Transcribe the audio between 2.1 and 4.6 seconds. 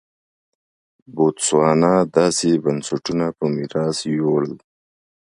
داسې بنسټونه په میراث یووړل.